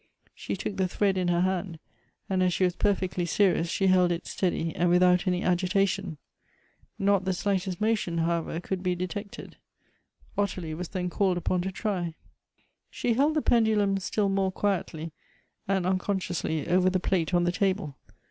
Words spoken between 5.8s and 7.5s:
tion. Not the